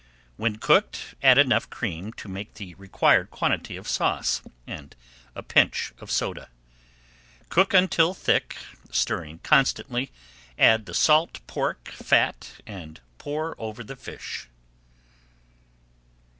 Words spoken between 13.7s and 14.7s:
the fish.